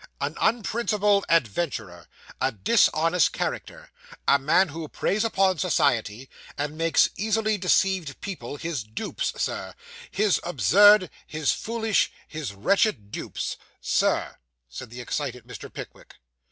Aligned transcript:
'An 0.19 0.35
unprincipled 0.41 1.25
adventurer 1.29 2.07
a 2.41 2.51
dishonourable 2.51 3.27
character 3.31 3.91
a 4.27 4.39
man 4.39 4.69
who 4.69 4.87
preys 4.87 5.23
upon 5.23 5.59
society, 5.59 6.27
and 6.57 6.75
makes 6.75 7.11
easily 7.17 7.55
deceived 7.55 8.19
people 8.19 8.55
his 8.57 8.83
dupes, 8.83 9.31
Sir; 9.39 9.75
his 10.09 10.39
absurd, 10.43 11.11
his 11.27 11.51
foolish, 11.51 12.11
his 12.27 12.51
wretched 12.51 13.11
dupes, 13.11 13.57
Sir,' 13.79 14.37
said 14.67 14.89
the 14.89 15.01
excited 15.01 15.43
Mr. 15.43 15.71
Pickwick. 15.71 16.15